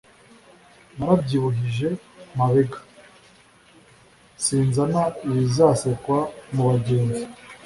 [0.95, 1.87] Narabyibuhije
[2.37, 2.79] Mabega
[4.43, 6.17] sinzana ibizasekwa
[6.53, 7.23] mu bagenzi.